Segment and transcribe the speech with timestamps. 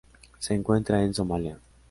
[0.39, 1.59] Se encuentra en Somalia.